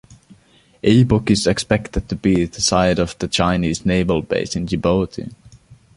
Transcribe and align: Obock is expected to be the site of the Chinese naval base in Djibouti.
Obock 0.83 1.29
is 1.29 1.45
expected 1.45 2.09
to 2.09 2.15
be 2.15 2.45
the 2.45 2.59
site 2.59 2.97
of 2.97 3.15
the 3.19 3.27
Chinese 3.27 3.85
naval 3.85 4.23
base 4.23 4.55
in 4.55 4.65
Djibouti. 4.65 5.31